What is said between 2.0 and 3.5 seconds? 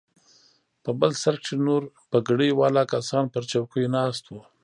پګړۍ والا کسان پر